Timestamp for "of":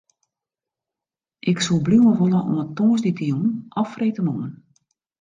3.81-3.87